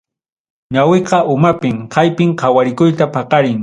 [0.77, 3.59] Ñawiqa umapim, kaypim qawarikuyta paqarin.